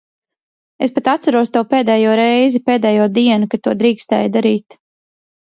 [0.85, 4.81] Es pat atceros to pēdējo reizi, pēdējo dienu, kad to drīkstēja darīt.